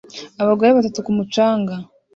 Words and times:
Abagore 0.41 0.69
batatu 0.77 0.99
ku 1.05 1.11
mucanga 1.17 1.73